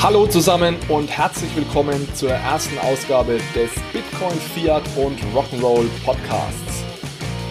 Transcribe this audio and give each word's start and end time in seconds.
Hallo 0.00 0.28
zusammen 0.28 0.76
und 0.88 1.10
herzlich 1.10 1.56
willkommen 1.56 2.08
zur 2.14 2.30
ersten 2.30 2.78
Ausgabe 2.78 3.40
des 3.52 3.72
Bitcoin, 3.92 4.38
Fiat 4.54 4.84
und 4.96 5.18
Rock'n'Roll 5.34 5.88
Podcasts. 6.04 6.84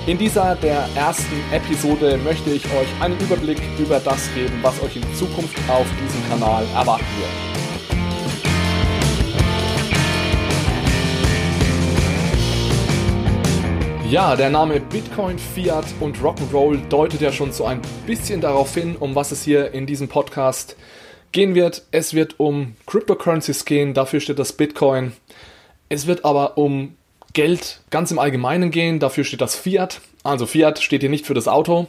In 0.05 0.18
dieser 0.18 0.55
der 0.55 0.88
ersten 0.96 1.36
Episode 1.52 2.18
möchte 2.18 2.50
ich 2.52 2.64
euch 2.68 2.88
einen 3.02 3.20
Überblick 3.20 3.60
über 3.78 4.00
das 4.00 4.34
geben, 4.34 4.60
was 4.62 4.82
euch 4.82 4.96
in 4.96 5.04
Zukunft 5.14 5.57
auf 5.68 5.86
diesem 6.02 6.30
Kanal 6.30 6.64
erwarten 6.73 7.04
wird. 7.20 7.30
Ja, 14.09 14.38
der 14.38 14.50
Name 14.50 14.79
Bitcoin, 14.79 15.38
Fiat 15.38 15.86
und 16.00 16.18
Rock'n'Roll 16.20 16.88
deutet 16.88 17.20
ja 17.20 17.34
schon 17.34 17.52
so 17.52 17.66
ein 17.66 17.82
bisschen 18.05 18.39
darauf 18.39 18.73
hin, 18.73 18.95
um 18.98 19.16
was 19.16 19.34
es 19.34 19.44
hier 19.44 19.73
in 19.73 19.86
diesem 19.86 20.08
Podcast 20.08 20.77
gehen 21.31 21.55
wird. 21.55 21.84
Es 21.91 22.13
wird 22.13 22.40
um 22.40 22.76
Cryptocurrencies 22.86 23.66
gehen, 23.66 23.94
dafür 23.94 24.20
steht 24.20 24.40
das 24.40 24.54
Bitcoin. 24.54 25.13
Es 25.90 26.08
wird 26.08 26.26
aber 26.26 26.58
um 26.58 26.95
Geld 27.34 27.81
ganz 27.90 28.12
im 28.12 28.20
Allgemeinen 28.20 28.72
gehen, 28.72 29.00
dafür 29.00 29.23
steht 29.23 29.41
das 29.41 29.55
Fiat. 29.55 30.02
Also 30.23 30.45
Fiat 30.45 30.80
steht 30.80 31.02
hier 31.02 31.09
nicht 31.09 31.26
für 31.26 31.34
das 31.34 31.48
Auto, 31.48 31.88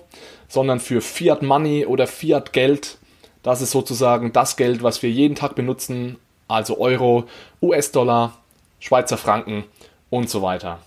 sondern 0.48 0.80
für 0.80 1.00
Fiat 1.00 1.42
Money 1.42 1.86
oder 1.86 2.06
Fiat 2.06 2.52
Geld. 2.52 2.98
Das 3.42 3.60
ist 3.60 3.70
sozusagen 3.70 4.32
das 4.32 4.56
Geld, 4.56 4.82
was 4.82 5.02
wir 5.02 5.10
jeden 5.10 5.34
Tag 5.34 5.54
benutzen, 5.54 6.16
also 6.48 6.78
Euro, 6.78 7.24
US-Dollar, 7.62 8.36
Schweizer 8.80 9.16
Franken 9.16 9.64
und 10.10 10.28
so 10.28 10.42
weiter. 10.42 10.80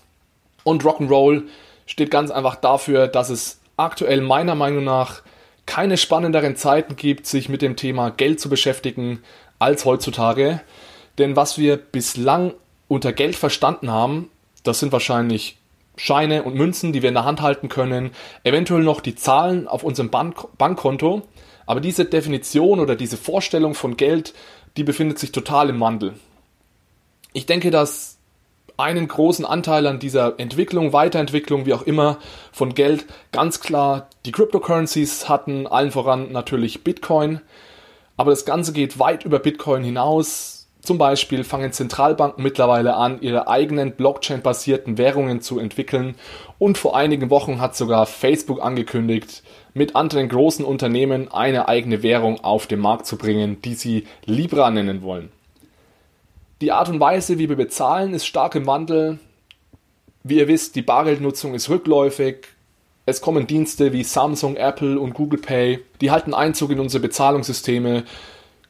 Und 0.64 0.84
Rock'n'Roll 0.84 1.42
steht 1.86 2.10
ganz 2.10 2.30
einfach 2.30 2.56
dafür, 2.56 3.08
dass 3.08 3.30
es 3.30 3.58
aktuell 3.76 4.20
meiner 4.20 4.54
Meinung 4.54 4.84
nach 4.84 5.22
keine 5.72 5.96
spannenderen 5.96 6.54
Zeiten 6.54 6.96
gibt, 6.96 7.24
sich 7.24 7.48
mit 7.48 7.62
dem 7.62 7.76
Thema 7.76 8.10
Geld 8.10 8.40
zu 8.40 8.50
beschäftigen 8.50 9.20
als 9.58 9.86
heutzutage. 9.86 10.60
Denn 11.16 11.34
was 11.34 11.56
wir 11.56 11.78
bislang 11.78 12.52
unter 12.88 13.14
Geld 13.14 13.36
verstanden 13.36 13.90
haben, 13.90 14.28
das 14.64 14.80
sind 14.80 14.92
wahrscheinlich 14.92 15.56
Scheine 15.96 16.42
und 16.42 16.56
Münzen, 16.56 16.92
die 16.92 17.00
wir 17.00 17.08
in 17.08 17.14
der 17.14 17.24
Hand 17.24 17.40
halten 17.40 17.70
können, 17.70 18.10
eventuell 18.44 18.82
noch 18.82 19.00
die 19.00 19.14
Zahlen 19.14 19.66
auf 19.66 19.82
unserem 19.82 20.10
Bank 20.10 20.46
Bankkonto. 20.58 21.22
Aber 21.64 21.80
diese 21.80 22.04
Definition 22.04 22.78
oder 22.78 22.94
diese 22.94 23.16
Vorstellung 23.16 23.72
von 23.72 23.96
Geld, 23.96 24.34
die 24.76 24.84
befindet 24.84 25.18
sich 25.18 25.32
total 25.32 25.70
im 25.70 25.80
Wandel. 25.80 26.12
Ich 27.32 27.46
denke, 27.46 27.70
dass 27.70 28.18
einen 28.82 29.06
großen 29.06 29.44
Anteil 29.44 29.86
an 29.86 30.00
dieser 30.00 30.40
Entwicklung, 30.40 30.92
Weiterentwicklung, 30.92 31.66
wie 31.66 31.72
auch 31.72 31.82
immer, 31.82 32.18
von 32.50 32.74
Geld 32.74 33.06
ganz 33.30 33.60
klar 33.60 34.08
die 34.26 34.32
Cryptocurrencies 34.32 35.28
hatten, 35.28 35.68
allen 35.68 35.92
voran 35.92 36.32
natürlich 36.32 36.82
Bitcoin. 36.82 37.40
Aber 38.16 38.32
das 38.32 38.44
Ganze 38.44 38.72
geht 38.72 38.98
weit 38.98 39.24
über 39.24 39.38
Bitcoin 39.38 39.84
hinaus. 39.84 40.66
Zum 40.80 40.98
Beispiel 40.98 41.44
fangen 41.44 41.72
Zentralbanken 41.72 42.42
mittlerweile 42.42 42.96
an, 42.96 43.22
ihre 43.22 43.46
eigenen 43.46 43.92
Blockchain-basierten 43.92 44.98
Währungen 44.98 45.40
zu 45.40 45.60
entwickeln. 45.60 46.16
Und 46.58 46.76
vor 46.76 46.96
einigen 46.96 47.30
Wochen 47.30 47.60
hat 47.60 47.76
sogar 47.76 48.04
Facebook 48.04 48.60
angekündigt, 48.60 49.44
mit 49.74 49.94
anderen 49.94 50.28
großen 50.28 50.64
Unternehmen 50.64 51.30
eine 51.30 51.68
eigene 51.68 52.02
Währung 52.02 52.40
auf 52.42 52.66
den 52.66 52.80
Markt 52.80 53.06
zu 53.06 53.16
bringen, 53.16 53.62
die 53.62 53.74
sie 53.74 54.08
Libra 54.24 54.72
nennen 54.72 55.02
wollen. 55.02 55.30
Die 56.62 56.70
Art 56.70 56.88
und 56.88 57.00
Weise, 57.00 57.40
wie 57.40 57.48
wir 57.48 57.56
bezahlen, 57.56 58.14
ist 58.14 58.24
stark 58.24 58.54
im 58.54 58.68
Wandel. 58.68 59.18
Wie 60.22 60.38
ihr 60.38 60.46
wisst, 60.46 60.76
die 60.76 60.82
Bargeldnutzung 60.82 61.54
ist 61.54 61.68
rückläufig. 61.68 62.36
Es 63.04 63.20
kommen 63.20 63.48
Dienste 63.48 63.92
wie 63.92 64.04
Samsung, 64.04 64.54
Apple 64.54 65.00
und 65.00 65.12
Google 65.12 65.40
Pay, 65.40 65.80
die 66.00 66.12
halten 66.12 66.34
Einzug 66.34 66.70
in 66.70 66.78
unsere 66.78 67.02
Bezahlungssysteme, 67.02 68.04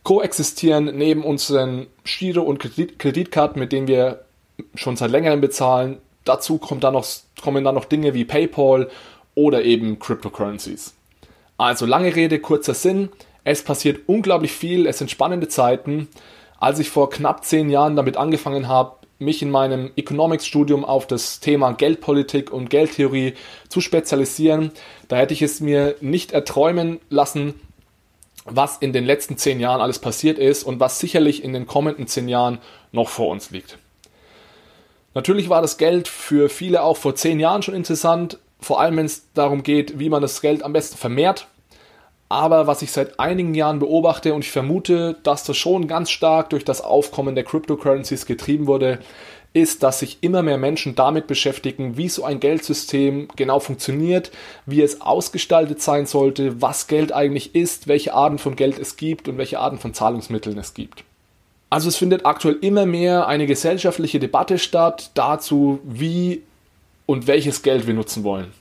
koexistieren 0.04 0.86
neben 0.96 1.22
unseren 1.22 1.86
Giro- 2.04 2.44
und 2.44 2.60
Kredit 2.60 2.98
Kreditkarten, 2.98 3.60
mit 3.60 3.72
denen 3.72 3.88
wir 3.88 4.24
schon 4.74 4.96
seit 4.96 5.10
längerem 5.10 5.42
bezahlen. 5.42 5.98
Dazu 6.24 6.56
kommt 6.56 6.84
dann 6.84 6.94
noch, 6.94 7.06
kommen 7.42 7.62
dann 7.62 7.74
noch 7.74 7.84
Dinge 7.84 8.14
wie 8.14 8.24
PayPal 8.24 8.88
oder 9.34 9.64
eben 9.64 9.98
Cryptocurrencies. 9.98 10.94
Also 11.58 11.84
lange 11.84 12.16
Rede, 12.16 12.38
kurzer 12.38 12.72
Sinn. 12.72 13.10
Es 13.44 13.62
passiert 13.62 14.08
unglaublich 14.08 14.52
viel, 14.52 14.86
es 14.86 14.96
sind 14.96 15.10
spannende 15.10 15.48
Zeiten. 15.48 16.08
Als 16.62 16.78
ich 16.78 16.90
vor 16.90 17.10
knapp 17.10 17.44
zehn 17.44 17.70
Jahren 17.70 17.96
damit 17.96 18.16
angefangen 18.16 18.68
habe, 18.68 18.94
mich 19.18 19.42
in 19.42 19.50
meinem 19.50 19.90
Economics-Studium 19.96 20.84
auf 20.84 21.08
das 21.08 21.40
Thema 21.40 21.72
Geldpolitik 21.72 22.52
und 22.52 22.70
Geldtheorie 22.70 23.34
zu 23.68 23.80
spezialisieren, 23.80 24.70
da 25.08 25.16
hätte 25.16 25.34
ich 25.34 25.42
es 25.42 25.58
mir 25.58 25.96
nicht 26.00 26.30
erträumen 26.30 27.00
lassen, 27.10 27.54
was 28.44 28.78
in 28.78 28.92
den 28.92 29.04
letzten 29.04 29.36
zehn 29.36 29.58
Jahren 29.58 29.80
alles 29.80 29.98
passiert 29.98 30.38
ist 30.38 30.62
und 30.62 30.78
was 30.78 31.00
sicherlich 31.00 31.42
in 31.42 31.52
den 31.52 31.66
kommenden 31.66 32.06
zehn 32.06 32.28
Jahren 32.28 32.58
noch 32.92 33.08
vor 33.08 33.30
uns 33.30 33.50
liegt. 33.50 33.78
Natürlich 35.14 35.48
war 35.48 35.62
das 35.62 35.78
Geld 35.78 36.06
für 36.06 36.48
viele 36.48 36.84
auch 36.84 36.96
vor 36.96 37.16
zehn 37.16 37.40
Jahren 37.40 37.62
schon 37.62 37.74
interessant, 37.74 38.38
vor 38.60 38.80
allem 38.80 38.98
wenn 38.98 39.06
es 39.06 39.32
darum 39.34 39.64
geht, 39.64 39.98
wie 39.98 40.10
man 40.10 40.22
das 40.22 40.40
Geld 40.40 40.62
am 40.62 40.72
besten 40.72 40.96
vermehrt 40.96 41.48
aber 42.32 42.66
was 42.66 42.80
ich 42.80 42.90
seit 42.90 43.20
einigen 43.20 43.52
Jahren 43.52 43.78
beobachte 43.78 44.32
und 44.32 44.42
ich 44.42 44.50
vermute, 44.50 45.16
dass 45.22 45.44
das 45.44 45.58
schon 45.58 45.86
ganz 45.86 46.10
stark 46.10 46.48
durch 46.48 46.64
das 46.64 46.80
Aufkommen 46.80 47.34
der 47.34 47.44
Cryptocurrencies 47.44 48.24
getrieben 48.24 48.66
wurde, 48.66 49.00
ist, 49.52 49.82
dass 49.82 49.98
sich 49.98 50.16
immer 50.22 50.42
mehr 50.42 50.56
Menschen 50.56 50.94
damit 50.94 51.26
beschäftigen, 51.26 51.98
wie 51.98 52.08
so 52.08 52.24
ein 52.24 52.40
Geldsystem 52.40 53.28
genau 53.36 53.60
funktioniert, 53.60 54.30
wie 54.64 54.80
es 54.80 55.02
ausgestaltet 55.02 55.82
sein 55.82 56.06
sollte, 56.06 56.62
was 56.62 56.86
Geld 56.86 57.12
eigentlich 57.12 57.54
ist, 57.54 57.86
welche 57.86 58.14
Arten 58.14 58.38
von 58.38 58.56
Geld 58.56 58.78
es 58.78 58.96
gibt 58.96 59.28
und 59.28 59.36
welche 59.36 59.58
Arten 59.58 59.78
von 59.78 59.92
Zahlungsmitteln 59.92 60.56
es 60.56 60.72
gibt. 60.72 61.04
Also 61.68 61.90
es 61.90 61.96
findet 61.96 62.24
aktuell 62.24 62.56
immer 62.62 62.86
mehr 62.86 63.26
eine 63.26 63.46
gesellschaftliche 63.46 64.20
Debatte 64.20 64.58
statt 64.58 65.10
dazu, 65.12 65.80
wie 65.84 66.42
und 67.04 67.26
welches 67.26 67.62
Geld 67.62 67.86
wir 67.86 67.92
nutzen 67.94 68.24
wollen. 68.24 68.52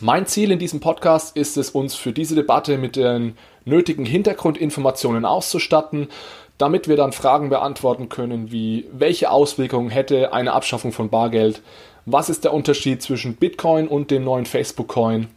Mein 0.00 0.26
Ziel 0.26 0.50
in 0.50 0.58
diesem 0.58 0.80
Podcast 0.80 1.34
ist 1.38 1.56
es, 1.56 1.70
uns 1.70 1.94
für 1.94 2.12
diese 2.12 2.34
Debatte 2.34 2.76
mit 2.76 2.96
den 2.96 3.38
nötigen 3.64 4.04
Hintergrundinformationen 4.04 5.24
auszustatten, 5.24 6.08
damit 6.58 6.86
wir 6.86 6.96
dann 6.96 7.12
Fragen 7.12 7.48
beantworten 7.48 8.10
können, 8.10 8.52
wie 8.52 8.86
welche 8.92 9.30
Auswirkungen 9.30 9.88
hätte 9.88 10.34
eine 10.34 10.52
Abschaffung 10.52 10.92
von 10.92 11.08
Bargeld, 11.08 11.62
was 12.04 12.28
ist 12.28 12.44
der 12.44 12.52
Unterschied 12.52 13.00
zwischen 13.00 13.36
Bitcoin 13.36 13.88
und 13.88 14.10
dem 14.10 14.24
neuen 14.24 14.44
Facebook-Coin, 14.44 15.28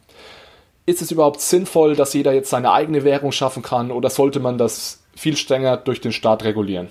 ist 0.86 1.02
es 1.02 1.12
überhaupt 1.12 1.40
sinnvoll, 1.40 1.96
dass 1.96 2.14
jeder 2.14 2.34
jetzt 2.34 2.50
seine 2.50 2.74
eigene 2.74 3.06
Währung 3.06 3.32
schaffen 3.32 3.64
kann 3.64 3.92
oder 3.92 4.10
sollte 4.10 4.42
man 4.42 4.58
das 4.58 5.02
viel 5.16 5.38
strenger 5.38 5.78
durch 5.78 6.02
den 6.02 6.12
Staat 6.12 6.44
regulieren? 6.44 6.90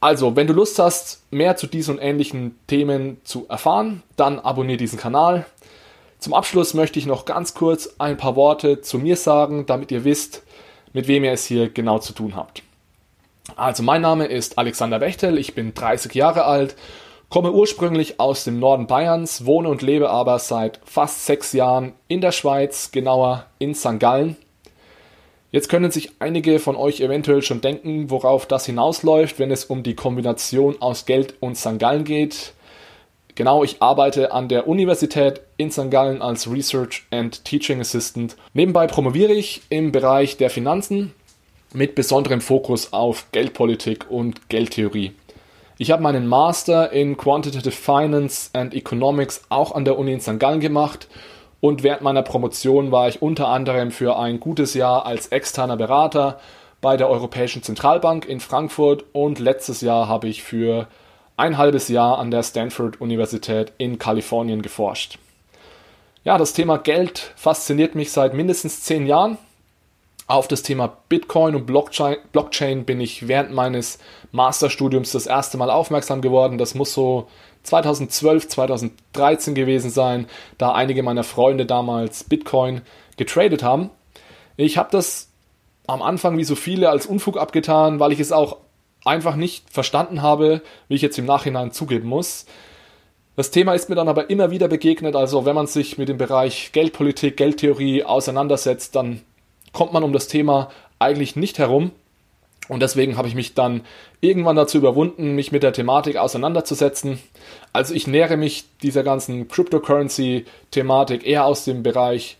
Also, 0.00 0.34
wenn 0.34 0.48
du 0.48 0.54
Lust 0.54 0.80
hast, 0.80 1.22
mehr 1.30 1.56
zu 1.56 1.68
diesen 1.68 1.98
und 1.98 2.02
ähnlichen 2.02 2.58
Themen 2.66 3.18
zu 3.22 3.46
erfahren, 3.48 4.02
dann 4.16 4.40
abonniere 4.40 4.78
diesen 4.78 4.98
Kanal, 4.98 5.46
zum 6.18 6.34
Abschluss 6.34 6.74
möchte 6.74 6.98
ich 6.98 7.06
noch 7.06 7.24
ganz 7.24 7.54
kurz 7.54 7.94
ein 7.98 8.16
paar 8.16 8.34
Worte 8.34 8.80
zu 8.80 8.98
mir 8.98 9.16
sagen, 9.16 9.66
damit 9.66 9.92
ihr 9.92 10.04
wisst, 10.04 10.42
mit 10.92 11.06
wem 11.06 11.24
ihr 11.24 11.32
es 11.32 11.46
hier 11.46 11.68
genau 11.68 11.98
zu 11.98 12.12
tun 12.12 12.34
habt. 12.34 12.62
Also 13.56 13.82
mein 13.82 14.02
Name 14.02 14.26
ist 14.26 14.58
Alexander 14.58 14.98
Bechtel, 14.98 15.38
ich 15.38 15.54
bin 15.54 15.74
30 15.74 16.14
Jahre 16.14 16.44
alt, 16.44 16.76
komme 17.28 17.52
ursprünglich 17.52 18.20
aus 18.20 18.44
dem 18.44 18.58
Norden 18.58 18.86
Bayerns, 18.86 19.46
wohne 19.46 19.68
und 19.68 19.82
lebe 19.82 20.10
aber 20.10 20.38
seit 20.38 20.80
fast 20.84 21.24
sechs 21.24 21.52
Jahren 21.52 21.92
in 22.08 22.20
der 22.20 22.32
Schweiz, 22.32 22.90
genauer 22.90 23.46
in 23.58 23.74
St. 23.74 24.00
Gallen. 24.00 24.36
Jetzt 25.50 25.68
können 25.68 25.90
sich 25.90 26.12
einige 26.18 26.58
von 26.58 26.76
euch 26.76 27.00
eventuell 27.00 27.42
schon 27.42 27.62
denken, 27.62 28.10
worauf 28.10 28.44
das 28.44 28.66
hinausläuft, 28.66 29.38
wenn 29.38 29.50
es 29.50 29.64
um 29.64 29.82
die 29.82 29.94
Kombination 29.94 30.76
aus 30.82 31.06
Geld 31.06 31.34
und 31.40 31.56
St. 31.56 31.78
Gallen 31.78 32.04
geht. 32.04 32.52
Genau, 33.38 33.62
ich 33.62 33.80
arbeite 33.80 34.32
an 34.32 34.48
der 34.48 34.66
Universität 34.66 35.42
in 35.58 35.70
St. 35.70 35.92
Gallen 35.92 36.22
als 36.22 36.50
Research 36.50 37.04
and 37.12 37.44
Teaching 37.44 37.80
Assistant. 37.80 38.36
Nebenbei 38.52 38.88
promoviere 38.88 39.32
ich 39.32 39.62
im 39.68 39.92
Bereich 39.92 40.38
der 40.38 40.50
Finanzen 40.50 41.14
mit 41.72 41.94
besonderem 41.94 42.40
Fokus 42.40 42.92
auf 42.92 43.30
Geldpolitik 43.30 44.10
und 44.10 44.48
Geldtheorie. 44.48 45.12
Ich 45.76 45.92
habe 45.92 46.02
meinen 46.02 46.26
Master 46.26 46.90
in 46.90 47.16
Quantitative 47.16 47.70
Finance 47.70 48.50
and 48.54 48.74
Economics 48.74 49.42
auch 49.50 49.70
an 49.70 49.84
der 49.84 49.96
Uni 50.00 50.14
in 50.14 50.20
St. 50.20 50.40
Gallen 50.40 50.58
gemacht 50.58 51.06
und 51.60 51.84
während 51.84 52.02
meiner 52.02 52.22
Promotion 52.22 52.90
war 52.90 53.06
ich 53.06 53.22
unter 53.22 53.46
anderem 53.46 53.92
für 53.92 54.18
ein 54.18 54.40
gutes 54.40 54.74
Jahr 54.74 55.06
als 55.06 55.28
externer 55.28 55.76
Berater 55.76 56.40
bei 56.80 56.96
der 56.96 57.08
Europäischen 57.08 57.62
Zentralbank 57.62 58.28
in 58.28 58.40
Frankfurt 58.40 59.04
und 59.12 59.38
letztes 59.38 59.80
Jahr 59.80 60.08
habe 60.08 60.26
ich 60.26 60.42
für 60.42 60.88
ein 61.38 61.56
halbes 61.56 61.88
Jahr 61.88 62.18
an 62.18 62.30
der 62.30 62.42
Stanford 62.42 63.00
Universität 63.00 63.72
in 63.78 63.98
Kalifornien 63.98 64.60
geforscht. 64.60 65.18
Ja, 66.24 66.36
das 66.36 66.52
Thema 66.52 66.78
Geld 66.78 67.32
fasziniert 67.36 67.94
mich 67.94 68.10
seit 68.10 68.34
mindestens 68.34 68.82
zehn 68.82 69.06
Jahren. 69.06 69.38
Auf 70.26 70.48
das 70.48 70.62
Thema 70.62 70.98
Bitcoin 71.08 71.54
und 71.54 71.64
Blockchain 71.64 72.84
bin 72.84 73.00
ich 73.00 73.28
während 73.28 73.52
meines 73.52 73.98
Masterstudiums 74.32 75.12
das 75.12 75.26
erste 75.26 75.56
Mal 75.56 75.70
aufmerksam 75.70 76.20
geworden. 76.20 76.58
Das 76.58 76.74
muss 76.74 76.92
so 76.92 77.28
2012, 77.62 78.48
2013 78.48 79.54
gewesen 79.54 79.90
sein, 79.90 80.26
da 80.58 80.72
einige 80.72 81.02
meiner 81.02 81.24
Freunde 81.24 81.66
damals 81.66 82.24
Bitcoin 82.24 82.82
getradet 83.16 83.62
haben. 83.62 83.90
Ich 84.56 84.76
habe 84.76 84.88
das 84.90 85.28
am 85.86 86.02
Anfang 86.02 86.36
wie 86.36 86.44
so 86.44 86.56
viele 86.56 86.90
als 86.90 87.06
Unfug 87.06 87.38
abgetan, 87.38 88.00
weil 88.00 88.12
ich 88.12 88.20
es 88.20 88.32
auch 88.32 88.58
einfach 89.08 89.36
nicht 89.36 89.70
verstanden 89.70 90.22
habe, 90.22 90.62
wie 90.88 90.94
ich 90.94 91.02
jetzt 91.02 91.18
im 91.18 91.26
Nachhinein 91.26 91.72
zugeben 91.72 92.08
muss. 92.08 92.46
Das 93.36 93.50
Thema 93.50 93.74
ist 93.74 93.88
mir 93.88 93.94
dann 93.94 94.08
aber 94.08 94.30
immer 94.30 94.50
wieder 94.50 94.68
begegnet, 94.68 95.14
also 95.14 95.44
wenn 95.44 95.54
man 95.54 95.66
sich 95.66 95.96
mit 95.96 96.08
dem 96.08 96.18
Bereich 96.18 96.72
Geldpolitik, 96.72 97.36
Geldtheorie 97.36 98.04
auseinandersetzt, 98.04 98.96
dann 98.96 99.20
kommt 99.72 99.92
man 99.92 100.02
um 100.02 100.12
das 100.12 100.28
Thema 100.28 100.70
eigentlich 100.98 101.36
nicht 101.36 101.58
herum. 101.58 101.92
Und 102.68 102.80
deswegen 102.80 103.16
habe 103.16 103.28
ich 103.28 103.34
mich 103.34 103.54
dann 103.54 103.82
irgendwann 104.20 104.56
dazu 104.56 104.76
überwunden, 104.76 105.34
mich 105.34 105.52
mit 105.52 105.62
der 105.62 105.72
Thematik 105.72 106.16
auseinanderzusetzen. 106.16 107.18
Also 107.72 107.94
ich 107.94 108.06
nähere 108.06 108.36
mich 108.36 108.64
dieser 108.82 109.04
ganzen 109.04 109.48
Cryptocurrency-Thematik 109.48 111.26
eher 111.26 111.46
aus 111.46 111.64
dem 111.64 111.82
Bereich 111.82 112.36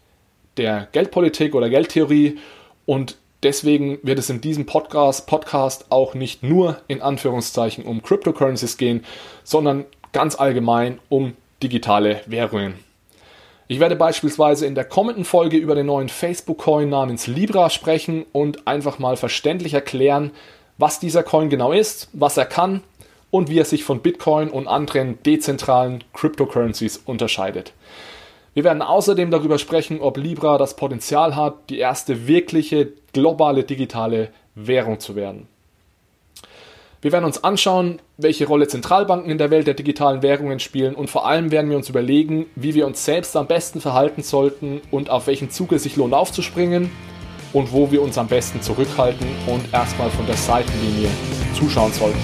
der 0.57 0.89
Geldpolitik 0.93 1.55
oder 1.55 1.71
Geldtheorie 1.71 2.39
und 2.85 3.17
deswegen 3.43 3.99
wird 4.03 4.19
es 4.19 4.31
in 4.31 4.41
diesem 4.41 4.67
Podcast, 4.67 5.27
Podcast 5.27 5.87
auch 5.91 6.15
nicht 6.15 6.43
nur 6.43 6.81
in 6.89 7.03
Anführungszeichen 7.03 7.85
um 7.85 8.03
Cryptocurrencies 8.03 8.77
gehen, 8.77 9.05
sondern 9.45 9.85
ganz 10.13 10.37
allgemein 10.37 10.99
um 11.09 11.37
digitale 11.63 12.21
Währungen. 12.27 12.75
Ich 13.71 13.81
werde 13.81 13.97
beispielsweise 13.97 14.65
in 14.65 14.75
der 14.75 14.85
kommenden 14.85 15.27
Folge 15.27 15.59
über 15.59 15.75
den 15.75 15.87
neuen 15.87 16.09
Facebook-Coin 16.09 16.89
namens 16.89 17.27
Libra 17.27 17.69
sprechen 17.69 18.25
und 18.33 18.67
einfach 18.67 18.99
mal 18.99 19.19
verständlich 19.19 19.75
erklären, 19.75 20.31
was 20.79 21.01
dieser 21.01 21.23
Coin 21.23 21.51
genau 21.51 21.73
ist, 21.73 22.09
was 22.15 22.39
er 22.39 22.47
kann 22.47 22.83
und 23.31 23.51
wie 23.51 23.59
er 23.59 23.67
sich 23.67 23.85
von 23.85 24.01
Bitcoin 24.01 24.49
und 24.49 24.69
anderen 24.69 25.23
dezentralen 25.23 26.03
Cryptocurrencies 26.15 26.97
unterscheidet. 27.05 27.75
Wir 28.59 28.65
werden 28.65 28.83
außerdem 28.83 29.31
darüber 29.31 29.57
sprechen, 29.57 30.01
ob 30.01 30.17
Libra 30.17 30.59
das 30.59 30.75
Potenzial 30.75 31.37
hat, 31.37 31.71
die 31.71 31.79
erste 31.79 32.27
wirkliche 32.27 32.89
globale 33.13 33.63
digitale 33.63 34.31
Währung 34.57 34.99
zu 34.99 35.15
werden. 35.15 35.47
Wir 37.01 37.13
werden 37.13 37.25
uns 37.25 37.45
anschauen, 37.45 38.01
welche 38.17 38.49
Rolle 38.49 38.67
Zentralbanken 38.67 39.31
in 39.31 39.39
der 39.39 39.53
Welt 39.53 39.69
der 39.69 39.75
digitalen 39.75 40.23
Währungen 40.23 40.59
spielen 40.59 40.97
und 40.97 41.09
vor 41.09 41.25
allem 41.25 41.53
werden 41.53 41.71
wir 41.71 41.77
uns 41.77 41.89
überlegen, 41.89 42.47
wie 42.57 42.75
wir 42.75 42.89
uns 42.89 43.05
selbst 43.05 43.37
am 43.37 43.47
besten 43.47 43.81
verhalten 43.81 44.25
sollten 44.25 44.81
und 44.91 45.09
auf 45.09 45.29
welchen 45.29 45.51
Zug 45.51 45.71
es 45.71 45.85
sich 45.85 45.95
lohnt 45.95 46.13
aufzuspringen 46.13 46.91
und 47.53 47.73
wo 47.73 47.93
wir 47.93 48.03
uns 48.03 48.19
am 48.19 48.27
besten 48.27 48.61
zurückhalten 48.61 49.29
und 49.47 49.73
erstmal 49.73 50.11
von 50.11 50.27
der 50.27 50.37
Seitenlinie 50.37 51.11
zuschauen 51.55 51.93
sollten. 51.93 52.19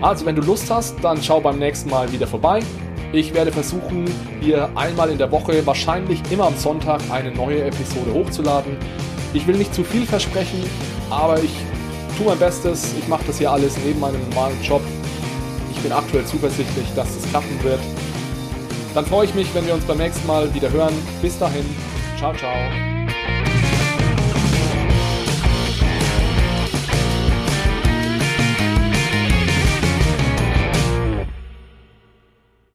Also 0.00 0.26
wenn 0.26 0.36
du 0.36 0.42
Lust 0.42 0.70
hast, 0.70 1.02
dann 1.02 1.20
schau 1.20 1.40
beim 1.40 1.58
nächsten 1.58 1.90
Mal 1.90 2.12
wieder 2.12 2.28
vorbei. 2.28 2.60
Ich 3.12 3.34
werde 3.34 3.52
versuchen, 3.52 4.06
hier 4.40 4.70
einmal 4.74 5.10
in 5.10 5.18
der 5.18 5.30
Woche, 5.30 5.66
wahrscheinlich 5.66 6.20
immer 6.30 6.46
am 6.46 6.56
Sonntag, 6.56 7.02
eine 7.10 7.30
neue 7.30 7.62
Episode 7.64 8.14
hochzuladen. 8.14 8.76
Ich 9.34 9.46
will 9.46 9.56
nicht 9.56 9.74
zu 9.74 9.84
viel 9.84 10.06
versprechen, 10.06 10.64
aber 11.10 11.38
ich 11.42 11.52
tue 12.16 12.26
mein 12.26 12.38
Bestes. 12.38 12.94
Ich 12.98 13.06
mache 13.08 13.24
das 13.26 13.36
hier 13.36 13.50
alles 13.50 13.76
neben 13.84 14.00
meinem 14.00 14.20
normalen 14.30 14.60
Job. 14.62 14.80
Ich 15.70 15.78
bin 15.80 15.92
aktuell 15.92 16.24
zuversichtlich, 16.24 16.86
dass 16.96 17.14
es 17.14 17.28
klappen 17.28 17.62
wird. 17.62 17.80
Dann 18.94 19.04
freue 19.04 19.26
ich 19.26 19.34
mich, 19.34 19.54
wenn 19.54 19.66
wir 19.66 19.74
uns 19.74 19.84
beim 19.84 19.98
nächsten 19.98 20.26
Mal 20.26 20.52
wieder 20.54 20.70
hören. 20.70 20.94
Bis 21.20 21.38
dahin. 21.38 21.64
Ciao, 22.18 22.32
ciao. 22.34 23.01